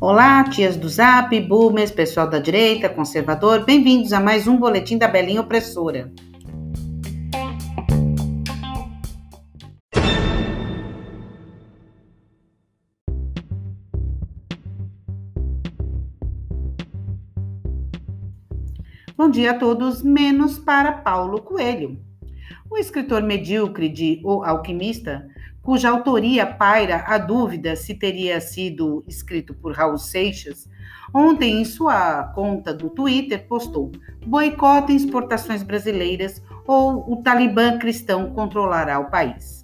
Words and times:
Olá, 0.00 0.44
tias 0.50 0.76
do 0.76 0.88
Zap, 0.88 1.40
boomers, 1.40 1.90
pessoal 1.90 2.28
da 2.28 2.38
direita, 2.38 2.88
conservador, 2.90 3.64
bem-vindos 3.64 4.12
a 4.12 4.20
mais 4.20 4.46
um 4.46 4.58
boletim 4.58 4.98
da 4.98 5.08
Belinha 5.08 5.40
Opressora. 5.40 6.12
Bom 19.16 19.30
dia 19.30 19.52
a 19.52 19.58
todos, 19.58 20.02
menos 20.02 20.58
para 20.58 20.92
Paulo 20.92 21.40
Coelho. 21.40 21.98
O 22.68 22.76
escritor 22.76 23.22
medíocre 23.22 23.88
de 23.88 24.20
O 24.22 24.42
Alquimista, 24.42 25.26
cuja 25.64 25.88
autoria 25.88 26.46
paira 26.46 27.02
a 27.06 27.16
dúvida 27.16 27.74
se 27.74 27.94
teria 27.94 28.40
sido 28.40 29.02
escrito 29.08 29.54
por 29.54 29.72
Raul 29.72 29.96
Seixas, 29.98 30.68
ontem 31.12 31.60
em 31.60 31.64
sua 31.64 32.24
conta 32.34 32.72
do 32.72 32.90
Twitter 32.90 33.48
postou: 33.48 33.90
boicotem 34.26 34.94
exportações 34.94 35.62
brasileiras 35.62 36.42
ou 36.66 37.10
o 37.10 37.22
Talibã 37.22 37.78
cristão 37.78 38.30
controlará 38.30 39.00
o 39.00 39.10
país. 39.10 39.62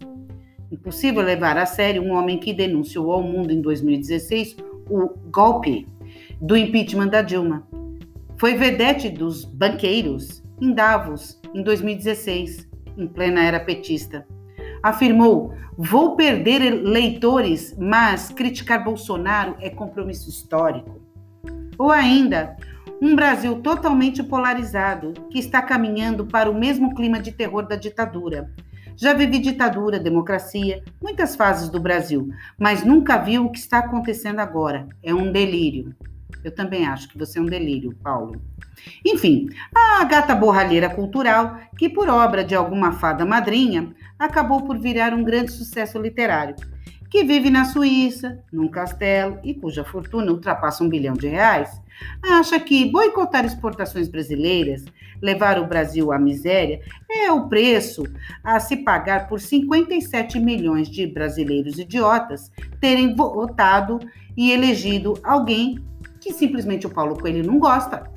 Impossível 0.73 1.23
levar 1.23 1.59
a 1.59 1.67
sério 1.67 2.03
um 2.03 2.13
homem 2.13 2.39
que 2.39 2.55
denunciou 2.55 3.13
ao 3.13 3.23
mundo 3.23 3.53
em 3.53 3.61
2016 3.61 4.57
o 4.89 5.09
golpe 5.31 5.87
do 6.41 6.57
impeachment 6.57 7.09
da 7.09 7.23
Dilma 7.23 7.67
foi 8.39 8.55
vedete 8.55 9.11
dos 9.11 9.45
banqueiros 9.45 10.43
em 10.61 10.73
Davos 10.73 11.39
em 11.55 11.63
2016, 11.63 12.67
em 12.97 13.07
plena 13.07 13.45
era 13.45 13.61
petista. 13.61 14.27
Afirmou: 14.83 15.55
vou 15.77 16.17
perder 16.17 16.83
leitores, 16.83 17.77
mas 17.79 18.31
criticar 18.31 18.83
Bolsonaro 18.83 19.57
é 19.61 19.71
compromisso 19.71 20.29
histórico. 20.29 21.01
Ou 21.79 21.91
ainda, 21.91 22.57
um 23.01 23.17
Brasil 23.17 23.61
totalmente 23.63 24.23
polarizado, 24.23 25.15
que 25.31 25.39
está 25.39 25.63
caminhando 25.63 26.27
para 26.27 26.51
o 26.51 26.59
mesmo 26.59 26.95
clima 26.95 27.19
de 27.19 27.33
terror 27.33 27.67
da 27.67 27.77
ditadura. 27.77 28.51
Já 28.97 29.15
vivi 29.15 29.39
ditadura, 29.39 29.99
democracia, 29.99 30.85
muitas 31.01 31.35
fases 31.35 31.71
do 31.71 31.81
Brasil, 31.81 32.29
mas 32.59 32.85
nunca 32.85 33.17
vi 33.17 33.39
o 33.39 33.49
que 33.49 33.59
está 33.59 33.79
acontecendo 33.79 34.41
agora. 34.41 34.87
É 35.03 35.15
um 35.15 35.33
delírio. 35.33 35.95
Eu 36.43 36.55
também 36.55 36.87
acho 36.87 37.09
que 37.09 37.19
você 37.19 37.39
é 37.39 37.43
um 37.43 37.47
delírio, 37.47 37.95
Paulo. 38.03 38.41
Enfim, 39.05 39.49
a 39.75 40.05
gata 40.05 40.35
borralheira 40.35 40.89
cultural, 40.89 41.59
que 41.79 41.89
por 41.89 42.09
obra 42.09 42.45
de 42.45 42.55
alguma 42.55 42.93
fada 42.93 43.25
madrinha, 43.25 43.95
acabou 44.19 44.63
por 44.63 44.79
virar 44.79 45.13
um 45.13 45.25
grande 45.25 45.53
sucesso 45.53 45.99
literário, 45.99 46.57
que 47.11 47.25
vive 47.25 47.51
na 47.51 47.65
Suíça, 47.65 48.43
num 48.53 48.69
castelo 48.69 49.39
e 49.43 49.53
cuja 49.55 49.85
fortuna 49.85 50.31
ultrapassa 50.31 50.85
um 50.85 50.89
bilhão 50.89 51.15
de 51.15 51.29
reais, 51.29 51.81
acha 52.23 52.59
que 52.59 52.91
boicotar 52.91 53.45
exportações 53.45 54.09
brasileiras, 54.09 54.85
levar 55.21 55.59
o 55.59 55.67
Brasil 55.67 56.13
à 56.13 56.19
miséria, 56.19 56.81
é 57.11 57.31
o 57.31 57.49
preço 57.49 58.05
a 58.43 58.59
se 58.59 58.79
pagar 58.79 59.29
por 59.29 59.41
57 59.41 60.39
milhões 60.39 60.89
de 60.89 61.07
brasileiros 61.07 61.79
idiotas 61.79 62.51
terem 62.81 63.15
votado 63.15 63.99
e 64.37 64.53
elegido 64.53 65.19
alguém 65.23 65.79
que 66.21 66.33
simplesmente 66.33 66.87
o 66.87 66.91
Paulo 66.91 67.19
Coelho 67.19 67.47
não 67.47 67.59
gosta. 67.59 68.11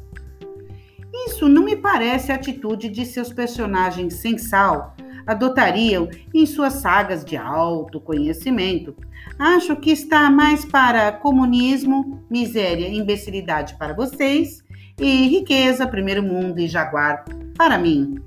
Isso 1.28 1.48
não 1.48 1.64
me 1.64 1.76
parece 1.76 2.32
a 2.32 2.36
atitude 2.36 2.90
de 2.90 3.06
seus 3.06 3.32
personagens 3.32 4.16
sem 4.16 4.38
sal 4.38 4.95
adotariam 5.26 6.10
em 6.34 6.45
suas 6.45 6.73
sagas 6.73 7.23
de 7.23 7.38
autoconhecimento. 7.38 8.95
Acho 9.40 9.76
que 9.76 9.92
está 9.92 10.30
mais 10.30 10.66
para 10.66 11.12
comunismo, 11.12 12.23
miséria 12.30 12.88
e 12.88 12.98
imbecilidade 12.98 13.76
para 13.78 13.94
vocês 13.94 14.64
e 15.00 15.27
riqueza, 15.27 15.88
primeiro 15.88 16.22
mundo 16.22 16.60
e 16.60 16.67
jaguar 16.67 17.23
para 17.58 17.77
mim. 17.77 18.20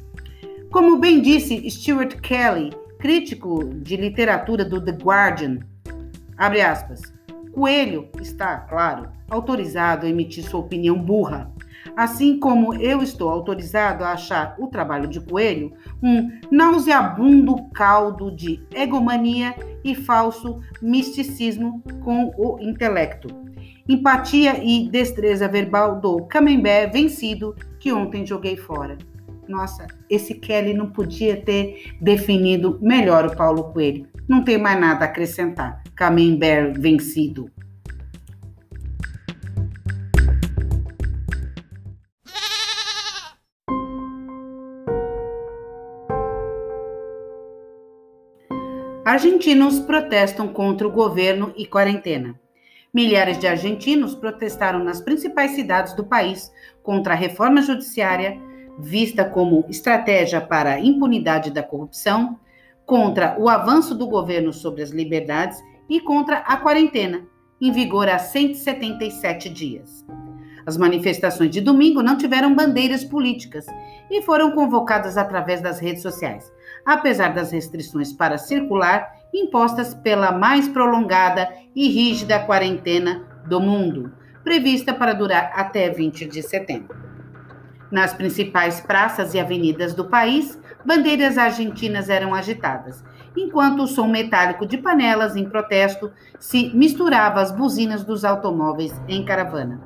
Como 0.70 0.98
bem 0.98 1.20
disse 1.20 1.68
Stuart 1.70 2.20
Kelly, 2.20 2.70
crítico 2.98 3.64
de 3.64 3.96
literatura 3.96 4.64
do 4.64 4.80
The 4.80 4.92
Guardian, 4.92 5.58
abre 6.36 6.60
aspas, 6.60 7.00
Coelho 7.56 8.10
está, 8.20 8.58
claro, 8.58 9.08
autorizado 9.30 10.04
a 10.04 10.10
emitir 10.10 10.44
sua 10.44 10.60
opinião 10.60 10.94
burra, 10.94 11.50
assim 11.96 12.38
como 12.38 12.74
eu 12.74 13.02
estou 13.02 13.30
autorizado 13.30 14.04
a 14.04 14.12
achar 14.12 14.54
o 14.58 14.66
trabalho 14.66 15.08
de 15.08 15.20
Coelho 15.20 15.72
um 16.02 16.30
nauseabundo 16.50 17.56
caldo 17.70 18.30
de 18.30 18.62
egomania 18.74 19.54
e 19.82 19.94
falso 19.94 20.60
misticismo 20.82 21.82
com 22.04 22.30
o 22.36 22.58
intelecto. 22.60 23.28
Empatia 23.88 24.62
e 24.62 24.90
destreza 24.90 25.48
verbal 25.48 25.98
do 25.98 26.26
camembert 26.26 26.92
vencido 26.92 27.56
que 27.80 27.90
ontem 27.90 28.26
joguei 28.26 28.58
fora. 28.58 28.98
Nossa, 29.48 29.86
esse 30.10 30.34
Kelly 30.34 30.74
não 30.74 30.90
podia 30.90 31.40
ter 31.40 31.94
definido 32.02 32.78
melhor 32.82 33.24
o 33.24 33.34
Paulo 33.34 33.72
Coelho. 33.72 34.06
Não 34.28 34.42
tem 34.42 34.58
mais 34.58 34.78
nada 34.80 35.04
a 35.04 35.08
acrescentar. 35.08 35.82
Camembert 35.94 36.78
vencido. 36.78 37.50
Argentinos 49.04 49.78
protestam 49.78 50.48
contra 50.48 50.88
o 50.88 50.90
governo 50.90 51.54
e 51.56 51.64
quarentena. 51.64 52.34
Milhares 52.92 53.38
de 53.38 53.46
argentinos 53.46 54.16
protestaram 54.16 54.82
nas 54.82 55.00
principais 55.00 55.52
cidades 55.52 55.94
do 55.94 56.04
país 56.04 56.50
contra 56.82 57.12
a 57.12 57.16
reforma 57.16 57.62
judiciária, 57.62 58.36
vista 58.80 59.24
como 59.24 59.64
estratégia 59.68 60.40
para 60.40 60.72
a 60.72 60.80
impunidade 60.80 61.52
da 61.52 61.62
corrupção, 61.62 62.38
contra 62.86 63.36
o 63.36 63.48
avanço 63.48 63.94
do 63.94 64.06
governo 64.06 64.52
sobre 64.52 64.82
as 64.82 64.90
liberdades 64.90 65.60
e 65.90 66.00
contra 66.00 66.38
a 66.38 66.56
quarentena, 66.56 67.26
em 67.60 67.72
vigor 67.72 68.08
há 68.08 68.18
177 68.18 69.48
dias. 69.48 70.06
As 70.64 70.76
manifestações 70.76 71.50
de 71.50 71.60
domingo 71.60 72.02
não 72.02 72.16
tiveram 72.16 72.54
bandeiras 72.54 73.04
políticas 73.04 73.66
e 74.10 74.22
foram 74.22 74.52
convocadas 74.52 75.16
através 75.16 75.60
das 75.60 75.78
redes 75.78 76.02
sociais, 76.02 76.52
apesar 76.84 77.34
das 77.34 77.52
restrições 77.52 78.12
para 78.12 78.38
circular 78.38 79.14
impostas 79.34 79.94
pela 79.94 80.32
mais 80.32 80.68
prolongada 80.68 81.52
e 81.74 81.88
rígida 81.88 82.40
quarentena 82.40 83.24
do 83.46 83.60
mundo, 83.60 84.12
prevista 84.42 84.92
para 84.94 85.12
durar 85.12 85.52
até 85.54 85.90
20 85.90 86.26
de 86.26 86.42
setembro. 86.42 86.96
Nas 87.90 88.12
principais 88.12 88.80
praças 88.80 89.34
e 89.34 89.38
avenidas 89.38 89.94
do 89.94 90.06
país, 90.06 90.58
bandeiras 90.86 91.36
argentinas 91.36 92.08
eram 92.08 92.32
agitadas, 92.32 93.04
enquanto 93.36 93.82
o 93.82 93.86
som 93.88 94.06
metálico 94.06 94.64
de 94.64 94.78
panelas 94.78 95.34
em 95.34 95.44
protesto 95.44 96.12
se 96.38 96.70
misturava 96.74 97.40
às 97.40 97.50
buzinas 97.50 98.04
dos 98.04 98.24
automóveis 98.24 98.94
em 99.08 99.24
caravana. 99.24 99.80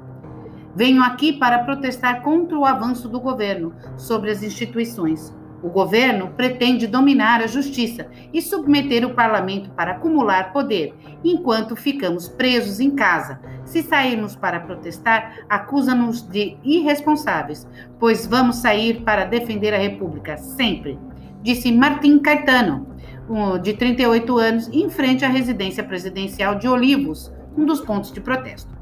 Venho 0.77 1.03
aqui 1.03 1.33
para 1.33 1.65
protestar 1.65 2.23
contra 2.23 2.57
o 2.57 2.65
avanço 2.65 3.09
do 3.09 3.19
governo 3.19 3.75
sobre 3.97 4.31
as 4.31 4.43
instituições, 4.43 5.35
o 5.63 5.69
governo 5.69 6.29
pretende 6.37 6.87
dominar 6.87 7.43
a 7.43 7.47
justiça 7.47 8.07
e 8.33 8.41
submeter 8.41 9.05
o 9.05 9.15
parlamento 9.15 9.71
para 9.71 9.93
acumular 9.93 10.53
poder, 10.53 10.95
enquanto 11.23 11.77
ficamos 11.77 12.29
presos 12.29 12.81
em 12.81 12.91
casa. 12.91 13.41
Se 13.65 13.83
sairmos 13.83 14.35
para 14.35 14.61
protestar, 14.61 15.41
acusa-nos 15.49 16.23
de 16.27 16.57
irresponsáveis, 16.65 17.69
pois 17.99 18.27
vamos 18.27 18.57
sair 18.57 19.03
para 19.03 19.25
defender 19.25 19.75
a 19.75 19.79
República 19.79 20.37
sempre, 20.37 20.99
disse 21.43 21.71
Martim 21.71 22.19
Caetano, 22.19 22.87
de 23.63 23.75
38 23.75 24.39
anos, 24.39 24.69
em 24.73 24.91
frente 24.91 25.25
à 25.25 25.29
residência 25.29 25.85
presidencial 25.85 26.57
de 26.57 26.67
Olivos, 26.67 27.33
um 27.57 27.65
dos 27.65 27.81
pontos 27.81 28.11
de 28.11 28.21
protesto. 28.21 28.77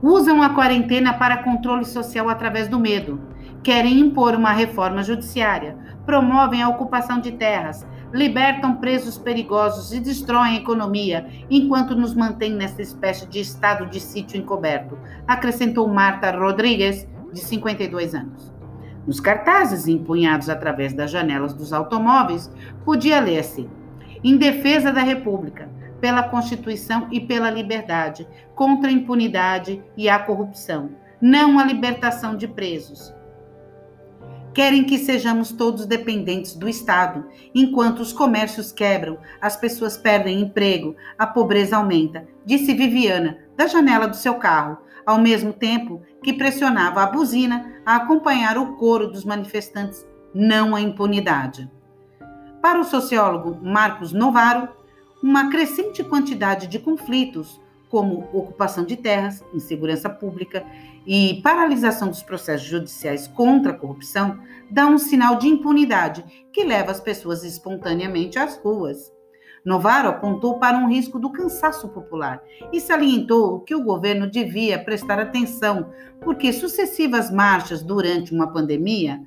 Usam 0.00 0.42
a 0.42 0.50
quarentena 0.50 1.12
para 1.12 1.42
controle 1.42 1.84
social 1.84 2.28
através 2.28 2.68
do 2.68 2.78
medo 2.78 3.27
querem 3.62 3.98
impor 3.98 4.34
uma 4.34 4.52
reforma 4.52 5.02
judiciária, 5.02 5.76
promovem 6.06 6.62
a 6.62 6.68
ocupação 6.68 7.20
de 7.20 7.32
terras, 7.32 7.86
libertam 8.12 8.76
presos 8.76 9.18
perigosos 9.18 9.92
e 9.92 10.00
destroem 10.00 10.52
a 10.52 10.60
economia, 10.60 11.26
enquanto 11.50 11.94
nos 11.94 12.14
mantém 12.14 12.52
nessa 12.52 12.80
espécie 12.80 13.26
de 13.26 13.40
estado 13.40 13.86
de 13.86 14.00
sítio 14.00 14.38
encoberto, 14.38 14.98
acrescentou 15.26 15.86
Marta 15.88 16.30
Rodrigues, 16.30 17.06
de 17.32 17.40
52 17.40 18.14
anos. 18.14 18.54
Nos 19.06 19.20
cartazes 19.20 19.86
empunhados 19.86 20.48
através 20.48 20.94
das 20.94 21.10
janelas 21.10 21.52
dos 21.52 21.72
automóveis, 21.72 22.50
podia 22.84 23.20
ler-se: 23.20 23.68
Em 24.24 24.36
defesa 24.36 24.90
da 24.90 25.02
República, 25.02 25.68
pela 26.00 26.22
Constituição 26.22 27.08
e 27.10 27.20
pela 27.20 27.50
liberdade, 27.50 28.26
contra 28.54 28.88
a 28.88 28.92
impunidade 28.92 29.82
e 29.96 30.08
a 30.08 30.18
corrupção, 30.18 30.90
não 31.20 31.58
a 31.58 31.64
libertação 31.64 32.34
de 32.34 32.48
presos 32.48 33.14
Querem 34.58 34.82
que 34.82 34.98
sejamos 34.98 35.52
todos 35.52 35.86
dependentes 35.86 36.56
do 36.56 36.68
Estado. 36.68 37.28
Enquanto 37.54 38.00
os 38.00 38.12
comércios 38.12 38.72
quebram, 38.72 39.16
as 39.40 39.56
pessoas 39.56 39.96
perdem 39.96 40.40
emprego, 40.40 40.96
a 41.16 41.28
pobreza 41.28 41.76
aumenta, 41.76 42.26
disse 42.44 42.74
Viviana, 42.74 43.38
da 43.56 43.68
janela 43.68 44.08
do 44.08 44.16
seu 44.16 44.34
carro, 44.34 44.78
ao 45.06 45.16
mesmo 45.16 45.52
tempo 45.52 46.02
que 46.24 46.32
pressionava 46.32 47.04
a 47.04 47.06
buzina 47.06 47.80
a 47.86 47.94
acompanhar 47.94 48.58
o 48.58 48.74
coro 48.74 49.06
dos 49.06 49.24
manifestantes, 49.24 50.04
não 50.34 50.74
a 50.74 50.80
impunidade. 50.80 51.70
Para 52.60 52.80
o 52.80 52.84
sociólogo 52.84 53.64
Marcos 53.64 54.12
Novaro, 54.12 54.70
uma 55.22 55.50
crescente 55.50 56.02
quantidade 56.02 56.66
de 56.66 56.80
conflitos, 56.80 57.60
como 57.88 58.28
ocupação 58.32 58.84
de 58.84 58.96
terras, 58.96 59.40
insegurança 59.54 60.10
pública 60.10 60.66
e 61.10 61.40
paralisação 61.42 62.08
dos 62.08 62.22
processos 62.22 62.68
judiciais 62.68 63.26
contra 63.26 63.72
a 63.72 63.74
corrupção, 63.74 64.38
dá 64.70 64.86
um 64.86 64.98
sinal 64.98 65.36
de 65.36 65.48
impunidade 65.48 66.22
que 66.52 66.62
leva 66.62 66.90
as 66.90 67.00
pessoas 67.00 67.44
espontaneamente 67.44 68.38
às 68.38 68.58
ruas. 68.58 69.10
Novaro 69.64 70.10
apontou 70.10 70.58
para 70.58 70.76
um 70.76 70.86
risco 70.86 71.18
do 71.18 71.32
cansaço 71.32 71.88
popular 71.88 72.42
e 72.70 72.78
salientou 72.78 73.60
que 73.60 73.74
o 73.74 73.82
governo 73.82 74.30
devia 74.30 74.78
prestar 74.78 75.18
atenção, 75.18 75.90
porque 76.20 76.52
sucessivas 76.52 77.30
marchas 77.30 77.82
durante 77.82 78.34
uma 78.34 78.52
pandemia, 78.52 79.18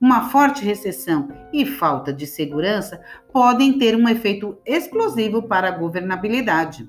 uma 0.00 0.30
forte 0.30 0.64
recessão 0.64 1.28
e 1.52 1.64
falta 1.64 2.12
de 2.12 2.26
segurança 2.26 3.00
podem 3.32 3.78
ter 3.78 3.94
um 3.94 4.08
efeito 4.08 4.58
explosivo 4.66 5.40
para 5.40 5.68
a 5.68 5.78
governabilidade. 5.78 6.88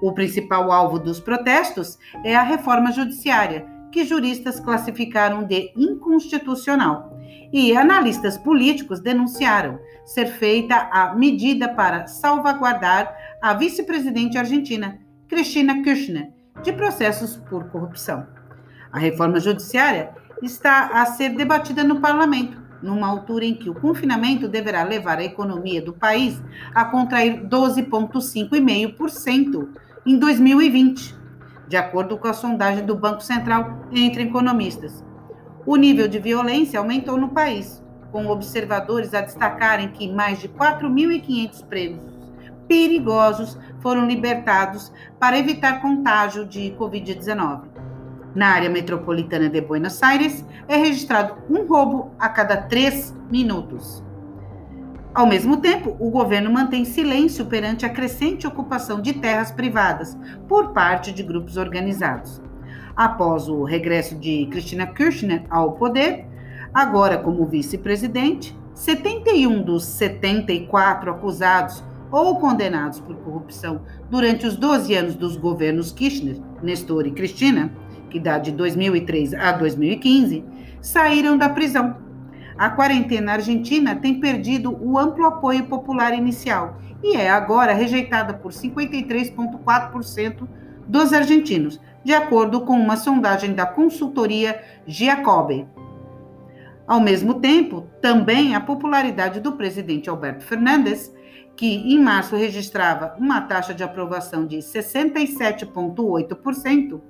O 0.00 0.12
principal 0.12 0.72
alvo 0.72 0.98
dos 0.98 1.20
protestos 1.20 1.96
é 2.24 2.34
a 2.34 2.42
reforma 2.42 2.90
judiciária, 2.90 3.71
que 3.92 4.04
juristas 4.04 4.58
classificaram 4.58 5.44
de 5.44 5.70
inconstitucional. 5.76 7.16
E 7.52 7.76
analistas 7.76 8.36
políticos 8.38 9.00
denunciaram 9.00 9.78
ser 10.04 10.26
feita 10.26 10.88
a 10.90 11.14
medida 11.14 11.68
para 11.68 12.06
salvaguardar 12.06 13.14
a 13.40 13.54
vice-presidente 13.54 14.36
argentina, 14.38 14.98
Cristina 15.28 15.80
Kirchner, 15.82 16.32
de 16.62 16.72
processos 16.72 17.36
por 17.36 17.68
corrupção. 17.68 18.26
A 18.90 18.98
reforma 18.98 19.38
judiciária 19.38 20.10
está 20.42 21.00
a 21.00 21.06
ser 21.06 21.36
debatida 21.36 21.84
no 21.84 22.00
parlamento, 22.00 22.60
numa 22.82 23.06
altura 23.06 23.44
em 23.44 23.54
que 23.54 23.70
o 23.70 23.74
confinamento 23.74 24.48
deverá 24.48 24.82
levar 24.82 25.18
a 25.18 25.24
economia 25.24 25.80
do 25.80 25.92
país 25.92 26.42
a 26.74 26.84
contrair 26.84 27.46
12,5,5% 27.46 29.68
em 30.04 30.18
2020, 30.18 31.21
de 31.72 31.76
acordo 31.78 32.18
com 32.18 32.28
a 32.28 32.34
sondagem 32.34 32.84
do 32.84 32.94
Banco 32.94 33.22
Central 33.22 33.78
entre 33.90 34.24
economistas. 34.24 35.02
O 35.64 35.76
nível 35.76 36.06
de 36.06 36.18
violência 36.18 36.78
aumentou 36.78 37.16
no 37.16 37.30
país, 37.30 37.82
com 38.10 38.26
observadores 38.26 39.14
a 39.14 39.22
destacarem 39.22 39.88
que 39.88 40.06
mais 40.12 40.38
de 40.38 40.50
4.500 40.50 41.64
presos 41.64 42.12
perigosos 42.68 43.58
foram 43.80 44.06
libertados 44.06 44.92
para 45.18 45.38
evitar 45.38 45.80
contágio 45.80 46.44
de 46.44 46.76
Covid-19. 46.78 47.62
Na 48.34 48.48
área 48.48 48.68
metropolitana 48.68 49.48
de 49.48 49.62
Buenos 49.62 50.02
Aires, 50.02 50.44
é 50.68 50.76
registrado 50.76 51.38
um 51.48 51.66
roubo 51.66 52.10
a 52.18 52.28
cada 52.28 52.58
três 52.58 53.14
minutos. 53.30 54.04
Ao 55.14 55.26
mesmo 55.26 55.58
tempo, 55.58 55.94
o 56.00 56.08
governo 56.08 56.50
mantém 56.50 56.86
silêncio 56.86 57.44
perante 57.44 57.84
a 57.84 57.90
crescente 57.90 58.46
ocupação 58.46 58.98
de 58.98 59.12
terras 59.12 59.52
privadas 59.52 60.16
por 60.48 60.72
parte 60.72 61.12
de 61.12 61.22
grupos 61.22 61.58
organizados. 61.58 62.40
Após 62.96 63.46
o 63.46 63.62
regresso 63.62 64.14
de 64.14 64.46
Cristina 64.50 64.86
Kirchner 64.86 65.44
ao 65.50 65.72
poder, 65.72 66.24
agora 66.72 67.18
como 67.18 67.44
vice-presidente, 67.44 68.56
71 68.74 69.62
dos 69.62 69.84
74 69.84 71.10
acusados 71.10 71.84
ou 72.10 72.36
condenados 72.36 72.98
por 72.98 73.16
corrupção 73.16 73.82
durante 74.08 74.46
os 74.46 74.56
12 74.56 74.94
anos 74.94 75.14
dos 75.14 75.36
governos 75.36 75.92
Kirchner, 75.92 76.38
Nestor 76.62 77.06
e 77.06 77.10
Cristina, 77.10 77.70
que 78.08 78.18
dá 78.18 78.38
de 78.38 78.50
2003 78.50 79.34
a 79.34 79.52
2015, 79.52 80.42
saíram 80.80 81.36
da 81.36 81.50
prisão 81.50 81.96
a 82.56 82.70
quarentena 82.70 83.32
argentina 83.32 83.96
tem 83.96 84.20
perdido 84.20 84.78
o 84.80 84.96
amplo 84.98 85.26
apoio 85.26 85.66
popular 85.66 86.14
inicial 86.14 86.78
e 87.02 87.16
é 87.16 87.28
agora 87.30 87.72
rejeitada 87.72 88.34
por 88.34 88.52
53,4% 88.52 90.46
dos 90.86 91.12
argentinos, 91.12 91.80
de 92.04 92.12
acordo 92.12 92.60
com 92.62 92.74
uma 92.74 92.96
sondagem 92.96 93.54
da 93.54 93.66
consultoria 93.66 94.62
Giacobbe. 94.86 95.66
Ao 96.86 97.00
mesmo 97.00 97.40
tempo, 97.40 97.88
também 98.00 98.54
a 98.54 98.60
popularidade 98.60 99.40
do 99.40 99.50
presidente 99.52 100.08
Alberto 100.10 100.44
Fernandes, 100.44 101.12
que 101.56 101.66
em 101.66 101.98
março 101.98 102.36
registrava 102.36 103.16
uma 103.18 103.40
taxa 103.40 103.72
de 103.72 103.82
aprovação 103.82 104.46
de 104.46 104.58
67,8%, 104.58 107.00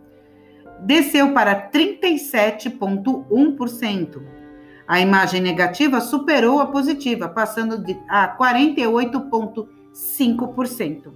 desceu 0.80 1.32
para 1.32 1.68
37,1%. 1.70 4.41
A 4.86 5.00
imagem 5.00 5.40
negativa 5.40 6.00
superou 6.00 6.60
a 6.60 6.66
positiva, 6.66 7.28
passando 7.28 7.84
a 8.08 8.36
48,5%. 8.36 11.12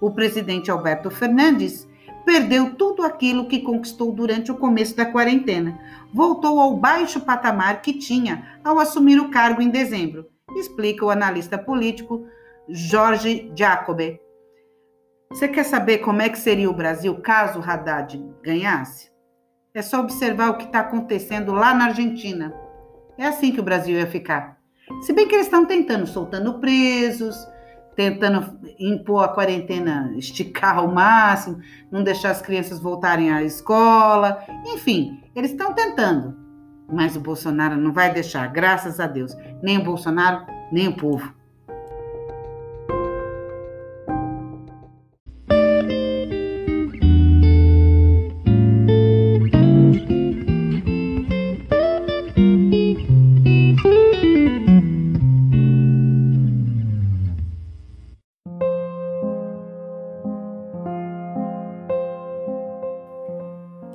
O 0.00 0.10
presidente 0.10 0.70
Alberto 0.70 1.10
Fernandes 1.10 1.86
perdeu 2.24 2.74
tudo 2.74 3.02
aquilo 3.04 3.46
que 3.46 3.60
conquistou 3.60 4.10
durante 4.12 4.50
o 4.50 4.56
começo 4.56 4.96
da 4.96 5.06
quarentena. 5.06 5.78
Voltou 6.12 6.60
ao 6.60 6.76
baixo 6.76 7.20
patamar 7.20 7.80
que 7.80 7.92
tinha 7.94 8.58
ao 8.64 8.80
assumir 8.80 9.20
o 9.20 9.30
cargo 9.30 9.62
em 9.62 9.70
dezembro, 9.70 10.26
explica 10.56 11.04
o 11.04 11.10
analista 11.10 11.56
político 11.56 12.26
Jorge 12.68 13.52
Jacobe. 13.54 14.20
Você 15.30 15.46
quer 15.48 15.64
saber 15.64 15.98
como 15.98 16.20
é 16.20 16.28
que 16.28 16.38
seria 16.38 16.68
o 16.68 16.74
Brasil 16.74 17.14
caso 17.20 17.60
Haddad 17.60 18.20
ganhasse? 18.42 19.08
É 19.72 19.80
só 19.82 20.00
observar 20.00 20.50
o 20.50 20.56
que 20.56 20.64
está 20.64 20.80
acontecendo 20.80 21.52
lá 21.52 21.72
na 21.74 21.84
Argentina. 21.86 22.65
É 23.18 23.26
assim 23.26 23.52
que 23.52 23.60
o 23.60 23.64
Brasil 23.64 23.96
ia 23.96 24.06
ficar. 24.06 24.58
Se 25.02 25.12
bem 25.12 25.26
que 25.26 25.34
eles 25.34 25.46
estão 25.46 25.64
tentando, 25.64 26.06
soltando 26.06 26.58
presos, 26.58 27.36
tentando 27.96 28.58
impor 28.78 29.24
a 29.24 29.28
quarentena, 29.28 30.12
esticar 30.16 30.78
ao 30.78 30.88
máximo, 30.88 31.58
não 31.90 32.04
deixar 32.04 32.30
as 32.30 32.42
crianças 32.42 32.78
voltarem 32.78 33.32
à 33.32 33.42
escola. 33.42 34.44
Enfim, 34.66 35.22
eles 35.34 35.50
estão 35.50 35.72
tentando. 35.72 36.36
Mas 36.92 37.16
o 37.16 37.20
Bolsonaro 37.20 37.76
não 37.76 37.92
vai 37.92 38.12
deixar, 38.12 38.46
graças 38.48 39.00
a 39.00 39.06
Deus. 39.06 39.34
Nem 39.62 39.78
o 39.78 39.84
Bolsonaro, 39.84 40.46
nem 40.70 40.86
o 40.86 40.96
povo. 40.96 41.34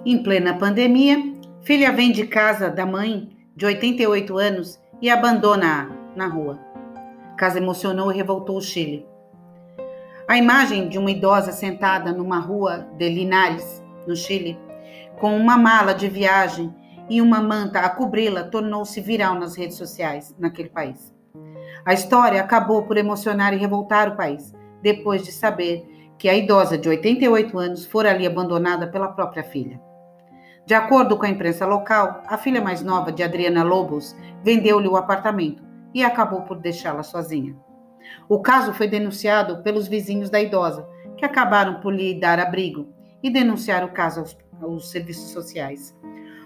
Em 0.04 0.24
plena 0.24 0.56
pandemia, 0.56 1.16
filha 1.62 1.92
vem 1.92 2.12
de 2.12 2.26
casa 2.26 2.72
da 2.72 2.88
mãe, 2.88 3.30
de 3.56 3.68
88 3.68 4.36
anos, 4.36 4.82
e 5.00 5.12
abandona-a 5.12 5.90
na 6.16 6.26
rua. 6.26 6.60
Casa 7.38 7.60
emocionou 7.60 8.12
e 8.12 8.16
revoltou 8.16 8.58
o 8.58 8.62
Chile. 8.62 9.06
A 10.28 10.36
imagem 10.36 10.90
de 10.90 10.98
uma 10.98 11.12
idosa 11.12 11.52
sentada 11.52 12.12
numa 12.12 12.40
rua 12.40 12.88
de 12.98 13.10
Linares, 13.10 13.84
no 14.08 14.16
Chile, 14.16 14.58
com 15.20 15.38
uma 15.38 15.56
mala 15.56 15.94
de 15.94 16.08
viagem 16.08 16.74
e 17.08 17.22
uma 17.22 17.40
manta 17.40 17.82
a 17.82 17.90
cobri-la, 17.90 18.46
tornou-se 18.46 19.00
viral 19.00 19.36
nas 19.36 19.56
redes 19.56 19.78
sociais 19.78 20.36
naquele 20.40 20.70
país. 20.70 21.14
A 21.86 21.94
história 21.94 22.42
acabou 22.42 22.82
por 22.88 22.98
emocionar 22.98 23.54
e 23.54 23.58
revoltar 23.58 24.10
o 24.10 24.18
país, 24.18 24.52
depois 24.82 25.24
de 25.24 25.32
saber 25.32 25.86
que 26.18 26.28
a 26.28 26.36
idosa 26.36 26.76
de 26.76 26.90
88 26.90 27.60
anos 27.60 27.86
fora 27.86 28.10
ali 28.10 28.26
abandonada 28.26 28.88
pela 28.88 29.10
própria 29.10 29.44
filha. 29.44 29.80
De 30.66 30.74
acordo 30.74 31.18
com 31.18 31.26
a 31.26 31.30
imprensa 31.30 31.66
local, 31.66 32.22
a 32.28 32.38
filha 32.38 32.62
mais 32.62 32.82
nova 32.82 33.12
de 33.12 33.24
Adriana 33.24 33.64
Lobos 33.64 34.16
vendeu-lhe 34.44 34.88
o 34.88 34.96
apartamento 34.96 35.64
e 35.94 36.04
acabou 36.04 36.42
por 36.44 36.58
deixá-la 36.58 37.04
sozinha. 37.04 37.56
O 38.30 38.40
caso 38.40 38.74
foi 38.74 38.88
denunciado 38.88 39.62
pelos 39.64 39.88
vizinhos 39.88 40.30
da 40.30 40.42
idosa, 40.42 40.88
que 41.18 41.26
acabaram 41.26 41.80
por 41.82 41.94
lhe 41.94 42.20
dar 42.20 42.40
abrigo 42.40 42.88
e 43.22 43.30
denunciaram 43.30 43.88
o 43.88 43.92
caso 43.92 44.22
aos, 44.22 44.38
aos 44.62 44.92
serviços 44.92 45.32
sociais. 45.32 45.96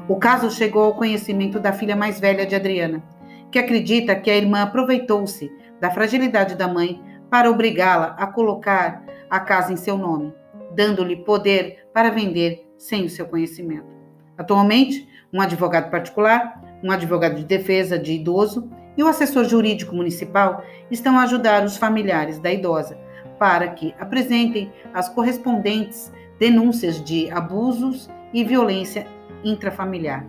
O 0.07 0.17
caso 0.17 0.51
chegou 0.51 0.83
ao 0.83 0.95
conhecimento 0.95 1.59
da 1.59 1.73
filha 1.73 1.95
mais 1.95 2.19
velha 2.19 2.45
de 2.45 2.55
Adriana, 2.55 3.03
que 3.51 3.59
acredita 3.59 4.15
que 4.15 4.29
a 4.29 4.35
irmã 4.35 4.63
aproveitou-se 4.63 5.51
da 5.79 5.91
fragilidade 5.91 6.55
da 6.55 6.67
mãe 6.67 7.01
para 7.29 7.49
obrigá-la 7.49 8.15
a 8.17 8.27
colocar 8.27 9.03
a 9.29 9.39
casa 9.39 9.73
em 9.73 9.77
seu 9.77 9.97
nome, 9.97 10.33
dando-lhe 10.75 11.17
poder 11.23 11.87
para 11.93 12.09
vender 12.09 12.65
sem 12.77 13.05
o 13.05 13.09
seu 13.09 13.25
conhecimento. 13.27 13.94
Atualmente, 14.37 15.07
um 15.31 15.41
advogado 15.41 15.89
particular 15.89 16.61
um 16.85 16.91
advogado 16.91 17.35
de 17.35 17.43
defesa 17.43 17.97
de 17.97 18.13
idoso 18.13 18.69
e 18.95 19.03
o 19.03 19.07
assessor 19.07 19.45
jurídico 19.45 19.95
municipal 19.95 20.63
estão 20.91 21.17
a 21.17 21.23
ajudar 21.23 21.65
os 21.65 21.77
familiares 21.77 22.37
da 22.37 22.53
idosa 22.53 22.95
para 23.39 23.67
que 23.69 23.93
apresentem 23.99 24.71
as 24.93 25.09
correspondentes 25.09 26.13
denúncias 26.39 27.03
de 27.03 27.29
abusos 27.31 28.09
e 28.31 28.43
violência 28.43 29.07
intrafamiliar. 29.43 30.25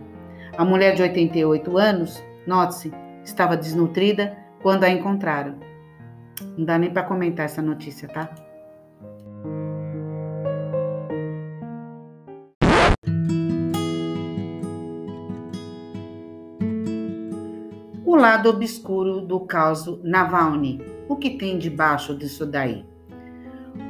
A 0.57 0.65
mulher 0.65 0.95
de 0.95 1.03
88 1.03 1.77
anos, 1.77 2.23
note-se, 2.45 2.91
estava 3.23 3.55
desnutrida 3.55 4.35
quando 4.61 4.83
a 4.83 4.89
encontraram. 4.89 5.55
Não 6.57 6.65
dá 6.65 6.77
nem 6.77 6.91
para 6.91 7.03
comentar 7.03 7.45
essa 7.45 7.61
notícia, 7.61 8.07
tá? 8.07 8.46
Lado 18.37 18.49
obscuro 18.51 19.19
do 19.19 19.39
caso 19.39 19.99
Navalny. 20.03 20.79
O 21.09 21.15
que 21.15 21.31
tem 21.31 21.57
debaixo 21.57 22.15
disso 22.15 22.45
daí? 22.45 22.85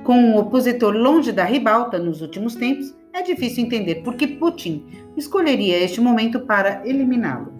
Com 0.05 0.13
um 0.13 0.37
opositor 0.37 0.93
longe 0.93 1.33
da 1.33 1.43
ribalta 1.43 1.99
nos 1.99 2.21
últimos 2.21 2.55
tempos, 2.55 2.95
é 3.11 3.21
difícil 3.21 3.65
entender 3.65 3.95
por 3.95 4.15
que 4.15 4.25
Putin 4.25 4.85
escolheria 5.17 5.83
este 5.83 5.99
momento 5.99 6.39
para 6.39 6.81
eliminá-lo. 6.87 7.51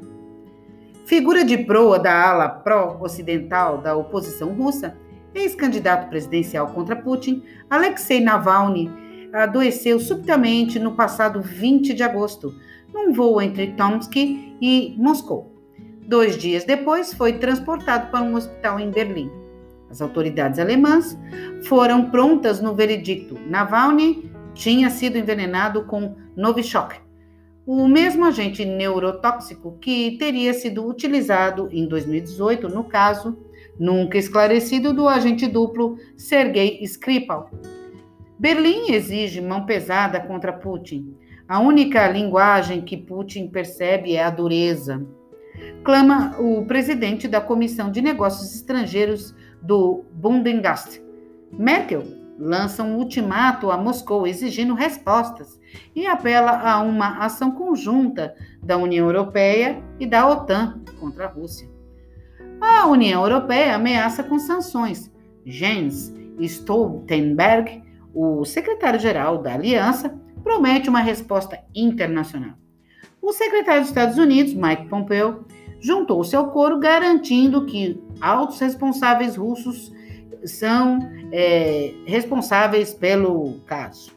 Figura 1.06 1.44
de 1.44 1.58
proa 1.58 2.00
da 2.00 2.30
ala 2.30 2.48
pró-ocidental 2.48 3.80
da 3.80 3.94
oposição 3.94 4.54
russa, 4.54 4.96
ex-candidato 5.36 6.08
presidencial 6.08 6.68
contra 6.68 6.96
Putin, 6.96 7.44
Alexei 7.70 8.22
Navalny 8.22 8.90
adoeceu 9.34 10.00
subitamente 10.00 10.80
no 10.80 10.96
passado 10.96 11.42
20 11.42 11.94
de 11.94 12.04
agosto, 12.04 12.56
num 12.94 13.12
voo 13.12 13.42
entre 13.42 13.74
Tomsk 13.74 14.16
e 14.16 14.96
Moscou. 14.98 15.57
Dois 16.08 16.38
dias 16.38 16.64
depois, 16.64 17.14
foi 17.14 17.34
transportado 17.34 18.10
para 18.10 18.24
um 18.24 18.36
hospital 18.36 18.80
em 18.80 18.90
Berlim. 18.90 19.30
As 19.90 20.02
autoridades 20.02 20.58
alemãs 20.58 21.18
foram 21.66 22.10
prontas 22.10 22.62
no 22.62 22.74
veredicto. 22.74 23.38
Navalny 23.46 24.32
tinha 24.54 24.90
sido 24.90 25.18
envenenado 25.18 25.84
com 25.84 26.16
Novichok, 26.34 26.96
o 27.66 27.86
mesmo 27.90 28.24
agente 28.24 28.64
neurotóxico 28.64 29.78
que 29.82 30.18
teria 30.18 30.54
sido 30.54 30.88
utilizado 30.88 31.68
em 31.74 31.86
2018 31.86 32.70
no 32.70 32.86
caso 32.86 33.38
nunca 33.78 34.18
esclarecido 34.18 34.94
do 34.94 35.10
agente 35.10 35.46
duplo 35.46 35.98
Sergei 36.16 36.80
Skripal. 36.84 37.52
Berlim 38.40 38.92
exige 38.94 39.42
mão 39.42 39.66
pesada 39.66 40.22
contra 40.22 40.54
Putin. 40.54 41.14
A 41.48 41.60
única 41.60 42.08
linguagem 42.08 42.82
que 42.82 42.96
Putin 42.96 43.50
percebe 43.50 44.16
é 44.16 44.24
a 44.24 44.30
dureza. 44.30 45.06
Clama 45.84 46.36
o 46.40 46.66
presidente 46.66 47.28
da 47.28 47.40
Comissão 47.40 47.92
de 47.92 48.02
Negócios 48.02 48.54
Estrangeiros 48.54 49.34
do 49.62 50.04
Bundengast. 50.14 51.02
Merkel 51.52 52.04
lança 52.38 52.84
um 52.84 52.98
ultimato 52.98 53.72
a 53.72 53.78
Moscou 53.78 54.28
exigindo 54.28 54.74
respostas 54.74 55.60
e 55.96 56.06
apela 56.06 56.52
a 56.52 56.80
uma 56.82 57.20
ação 57.20 57.52
conjunta 57.52 58.36
da 58.62 58.78
União 58.78 59.06
Europeia 59.06 59.82
e 60.00 60.06
da 60.06 60.30
OTAN 60.30 60.82
contra 61.00 61.26
a 61.26 61.30
Rússia. 61.30 61.70
A 62.62 62.88
União 62.88 63.24
Europeia 63.24 63.76
ameaça 63.76 64.24
com 64.24 64.38
sanções. 64.40 65.12
Jens 65.46 66.14
Stoltenberg, 66.40 67.84
o 68.14 68.46
secretário-geral 68.46 69.40
da 69.40 69.54
aliança, 69.54 70.16
promete 70.44 70.90
uma 70.90 71.00
resposta 71.00 71.60
internacional. 71.74 72.56
O 73.28 73.34
secretário 73.34 73.82
dos 73.82 73.90
Estados 73.90 74.18
Unidos, 74.18 74.54
Mike 74.54 74.88
Pompeo, 74.88 75.46
juntou-se 75.82 76.34
ao 76.34 76.50
coro 76.50 76.80
garantindo 76.80 77.66
que 77.66 78.02
altos 78.22 78.58
responsáveis 78.58 79.36
russos 79.36 79.92
são 80.46 80.98
é, 81.34 81.94
responsáveis 82.06 82.94
pelo 82.94 83.60
caso. 83.66 84.14